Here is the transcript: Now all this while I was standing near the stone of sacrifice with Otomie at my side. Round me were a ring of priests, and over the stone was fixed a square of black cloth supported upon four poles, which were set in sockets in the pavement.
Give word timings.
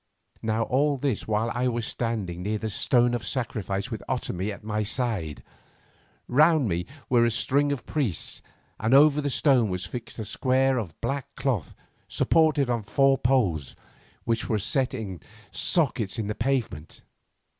Now 0.41 0.63
all 0.63 0.97
this 0.97 1.27
while 1.27 1.51
I 1.53 1.67
was 1.67 1.85
standing 1.85 2.41
near 2.41 2.57
the 2.57 2.71
stone 2.71 3.13
of 3.13 3.23
sacrifice 3.23 3.91
with 3.91 4.01
Otomie 4.09 4.51
at 4.51 4.63
my 4.63 4.81
side. 4.81 5.43
Round 6.27 6.67
me 6.67 6.87
were 7.07 7.23
a 7.23 7.29
ring 7.51 7.71
of 7.71 7.85
priests, 7.85 8.41
and 8.79 8.95
over 8.95 9.21
the 9.21 9.29
stone 9.29 9.69
was 9.69 9.85
fixed 9.85 10.17
a 10.17 10.25
square 10.25 10.79
of 10.79 10.99
black 11.01 11.35
cloth 11.35 11.75
supported 12.07 12.63
upon 12.67 12.81
four 12.81 13.15
poles, 13.19 13.75
which 14.23 14.49
were 14.49 14.57
set 14.57 14.95
in 14.95 15.19
sockets 15.51 16.17
in 16.17 16.25
the 16.25 16.33
pavement. 16.33 17.03